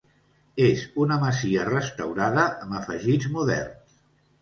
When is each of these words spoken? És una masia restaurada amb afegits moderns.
És 0.67 0.81
una 1.03 1.17
masia 1.25 1.67
restaurada 1.69 2.49
amb 2.67 2.83
afegits 2.83 3.33
moderns. 3.39 3.99